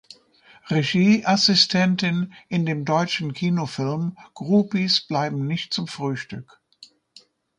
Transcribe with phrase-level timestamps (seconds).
[0.69, 6.59] Regieassistentin in dem deutschen Kinofilm Groupies bleiben nicht zum Frühstück.